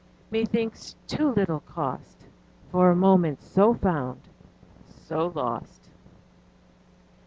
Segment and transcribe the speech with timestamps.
[0.31, 0.31] _20 5..........
[0.31, 2.25] Methinks too little cost
[2.71, 4.21] For a moment so found,
[4.89, 5.89] so lost!